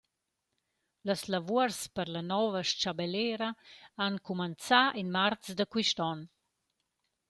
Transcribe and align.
Las 1.09 1.21
lavuors 1.33 1.77
per 1.99 2.07
la 2.15 2.23
nouva 2.31 2.61
s-chabellera 2.69 3.49
han 4.01 4.13
cumanzà 4.27 4.81
in 5.01 5.09
marz 5.17 5.45
da 5.59 5.65
quist 5.75 5.99
on. 6.13 6.19